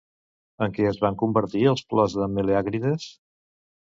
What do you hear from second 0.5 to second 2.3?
En què es van convertir els plors